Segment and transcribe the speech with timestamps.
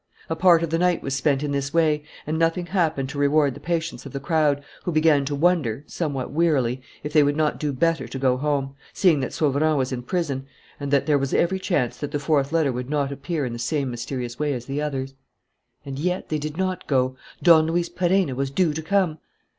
[0.31, 3.53] A part of the night was spent in this way and nothing happened to reward
[3.53, 7.59] the patience of the crowd, who began to wonder, somewhat wearily, if they would not
[7.59, 10.47] do better to go home, seeing that Sauverand was in prison
[10.79, 13.59] and that there was every chance that the fourth letter would not appear in the
[13.59, 15.13] same mysterious way as the others.
[15.85, 19.19] And yet they did not go: Don Luis Perenna was due to come!